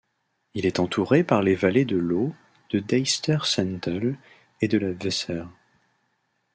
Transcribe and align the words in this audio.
Il 0.55 0.65
est 0.65 0.79
entouré 0.79 1.23
par 1.23 1.43
les 1.43 1.53
vallées 1.53 1.85
de 1.85 1.95
l'Aue, 1.95 2.33
de 2.71 2.79
Deister-Süntel 2.79 4.17
et 4.59 4.67
de 4.67 4.79
la 4.79 4.93
Weser. 4.93 5.43